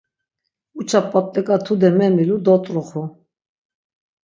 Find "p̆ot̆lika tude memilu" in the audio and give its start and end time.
1.11-2.37